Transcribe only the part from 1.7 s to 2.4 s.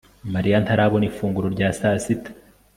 saa sita